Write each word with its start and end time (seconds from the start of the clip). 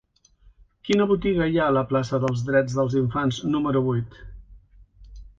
Quina 0.87 1.05
botiga 1.09 1.47
hi 1.51 1.59
ha 1.59 1.67
a 1.71 1.75
la 1.75 1.83
plaça 1.91 2.19
dels 2.23 2.41
Drets 2.47 2.77
dels 2.77 2.95
Infants 3.01 3.41
número 3.57 3.83
vuit? 3.89 4.17